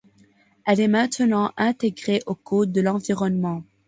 [0.65, 3.61] Elle est maintenant intégrée au code de l'environnement.